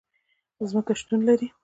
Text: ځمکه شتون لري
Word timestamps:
ځمکه 0.69 0.93
شتون 0.99 1.19
لري 1.27 1.47